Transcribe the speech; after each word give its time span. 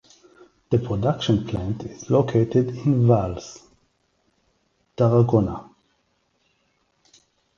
The 0.71 0.79
production 0.79 1.45
plant 1.45 1.83
is 1.83 2.09
located 2.09 2.69
in 2.69 3.05
Valls 3.05 3.67
(Tarragona). 4.97 5.69